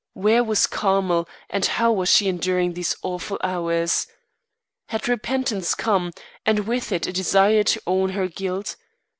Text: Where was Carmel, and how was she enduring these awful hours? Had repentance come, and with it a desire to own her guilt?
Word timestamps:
Where 0.13 0.43
was 0.43 0.65
Carmel, 0.65 1.29
and 1.47 1.63
how 1.63 1.91
was 1.91 2.09
she 2.09 2.27
enduring 2.27 2.73
these 2.73 2.95
awful 3.03 3.37
hours? 3.43 4.07
Had 4.87 5.07
repentance 5.07 5.75
come, 5.75 6.11
and 6.43 6.65
with 6.65 6.91
it 6.91 7.05
a 7.05 7.13
desire 7.13 7.61
to 7.65 7.81
own 7.85 8.09
her 8.09 8.27
guilt? 8.27 8.77